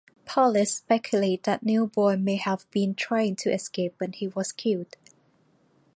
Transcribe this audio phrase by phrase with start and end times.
[0.25, 4.97] Police speculate that Newborn may have been trying to escape when he was killed.